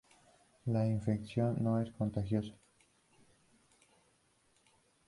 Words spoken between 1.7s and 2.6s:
es contagiosa.